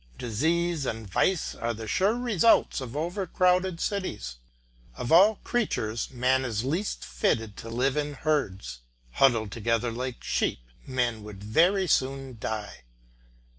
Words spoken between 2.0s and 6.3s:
results of over crowded cities. Of all creatures